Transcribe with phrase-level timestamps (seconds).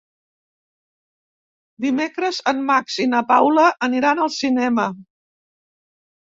[1.85, 4.89] Dimecres en Max i na Paula aniran al cinema.